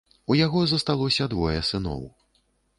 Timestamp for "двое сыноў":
1.35-2.05